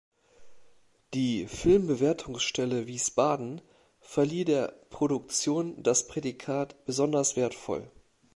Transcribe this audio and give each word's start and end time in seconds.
Die 1.13 1.45
Filmbewertungsstelle 1.45 2.87
Wiesbaden 2.87 3.61
verlieh 3.99 4.45
der 4.45 4.73
Produktion 4.89 5.83
das 5.83 6.07
Prädikat 6.07 6.83
„besonders 6.85 7.35
wertvoll“. 7.35 7.87